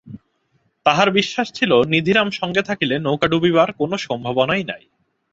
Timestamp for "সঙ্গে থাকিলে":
2.31-2.95